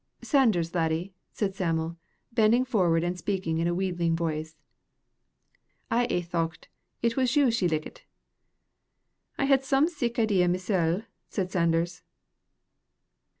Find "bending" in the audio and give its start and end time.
2.31-2.65